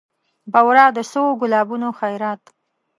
[0.53, 2.41] بورا د سویو ګلابونو خیرات